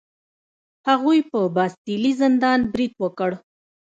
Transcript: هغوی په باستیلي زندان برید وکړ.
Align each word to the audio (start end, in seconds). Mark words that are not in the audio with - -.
هغوی 0.87 1.19
په 1.29 1.39
باستیلي 1.55 2.11
زندان 2.21 2.59
برید 2.71 2.93
وکړ. 3.03 3.31